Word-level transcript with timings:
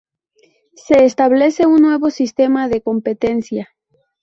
Se 0.77 1.05
establece 1.05 1.67
un 1.67 1.75
nuevo 1.83 2.09
sistema 2.09 2.67
de 2.69 2.81
competencia. 2.81 3.69